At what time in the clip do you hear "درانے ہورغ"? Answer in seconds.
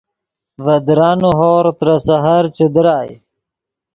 0.87-1.73